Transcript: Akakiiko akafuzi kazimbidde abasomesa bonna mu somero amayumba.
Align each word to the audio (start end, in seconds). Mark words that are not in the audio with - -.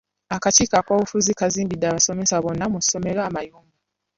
Akakiiko 0.35 0.75
akafuzi 0.81 1.31
kazimbidde 1.39 1.85
abasomesa 1.87 2.35
bonna 2.43 2.65
mu 2.73 2.79
somero 2.89 3.21
amayumba. 3.29 3.77